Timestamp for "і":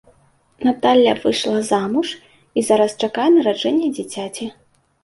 2.57-2.65